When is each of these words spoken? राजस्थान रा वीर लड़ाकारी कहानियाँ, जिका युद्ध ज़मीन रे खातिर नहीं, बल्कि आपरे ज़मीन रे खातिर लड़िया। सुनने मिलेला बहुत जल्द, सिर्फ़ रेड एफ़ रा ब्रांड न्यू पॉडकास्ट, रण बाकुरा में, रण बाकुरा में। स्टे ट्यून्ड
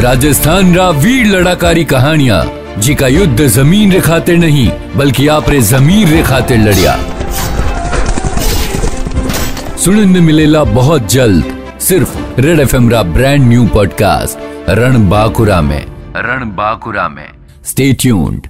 राजस्थान 0.00 0.74
रा 0.74 0.90
वीर 0.90 1.26
लड़ाकारी 1.26 1.84
कहानियाँ, 1.84 2.44
जिका 2.78 3.06
युद्ध 3.06 3.46
ज़मीन 3.46 3.92
रे 3.92 4.00
खातिर 4.00 4.36
नहीं, 4.36 4.70
बल्कि 4.96 5.28
आपरे 5.28 5.60
ज़मीन 5.60 6.08
रे 6.08 6.22
खातिर 6.22 6.58
लड़िया। 6.58 6.96
सुनने 9.76 10.20
मिलेला 10.20 10.64
बहुत 10.64 11.06
जल्द, 11.06 11.76
सिर्फ़ 11.80 12.40
रेड 12.40 12.60
एफ़ 12.60 12.76
रा 12.76 13.02
ब्रांड 13.02 13.48
न्यू 13.48 13.66
पॉडकास्ट, 13.66 14.38
रण 14.68 15.08
बाकुरा 15.08 15.60
में, 15.60 15.86
रण 16.16 16.44
बाकुरा 16.44 17.08
में। 17.08 17.28
स्टे 17.64 17.92
ट्यून्ड 17.92 18.46